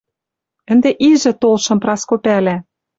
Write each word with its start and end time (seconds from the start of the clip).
Ӹнде 0.71 0.91
ижӹ 1.09 1.31
толшым 1.41 1.77
Праско 1.83 2.15
пӓлӓ... 2.25 2.57